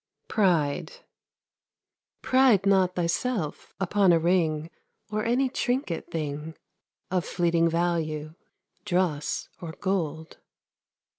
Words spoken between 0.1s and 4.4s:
PRIDE Pride not thyself upon a